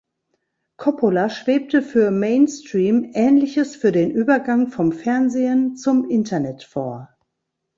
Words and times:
Coppola 0.77 1.29
schwebte 1.29 1.83
für 1.83 2.09
"Mainstream" 2.09 3.11
ähnliches 3.13 3.75
für 3.75 3.91
den 3.91 4.09
Übergang 4.09 4.69
vom 4.71 4.91
Fernsehen 4.93 5.75
zum 5.77 6.09
Internet 6.09 6.63
vor. 6.63 7.09